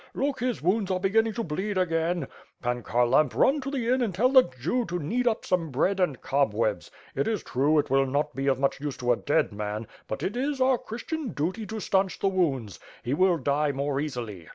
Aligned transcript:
Look, 0.15 0.39
his 0.39 0.63
wounds 0.63 0.89
are 0.89 0.99
begin 0.99 1.25
ning 1.25 1.33
to 1.33 1.43
bleed 1.43 1.77
again. 1.77 2.27
Pan 2.59 2.81
Kharlamp 2.81 3.35
run 3.35 3.61
to 3.61 3.69
the 3.69 3.87
inn 3.87 4.01
and 4.01 4.15
tell 4.15 4.29
the 4.29 4.49
Jew 4.59 4.83
to 4.85 4.97
knead 4.97 5.27
up 5.27 5.45
some 5.45 5.69
bread 5.69 5.99
and 5.99 6.19
cobwebs. 6.19 6.89
It 7.13 7.27
is 7.27 7.43
true 7.43 7.77
it 7.77 7.91
will 7.91 8.07
not 8.07 8.35
be 8.35 8.47
of 8.47 8.59
much 8.59 8.81
use 8.81 8.97
to 8.97 9.11
a 9.11 9.15
dead 9.15 9.53
man, 9.53 9.85
but 10.07 10.23
it 10.23 10.35
is 10.35 10.59
our 10.59 10.79
Christian 10.79 11.33
duty 11.33 11.67
to 11.67 11.79
stanch 11.79 12.17
the 12.17 12.29
wounds; 12.29 12.79
he 13.03 13.13
will 13.13 13.37
die 13.37 13.71
more 13.73 13.99
easily. 13.99 14.47